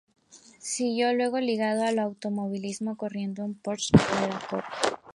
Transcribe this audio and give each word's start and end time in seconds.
Siguió 0.57 1.13
luego 1.13 1.39
ligado 1.39 1.83
al 1.83 1.99
automovilismo, 1.99 2.97
corriendo 2.97 3.45
en 3.45 3.53
Porsche 3.53 3.95
Carrera 3.95 4.41
Cup. 4.49 4.61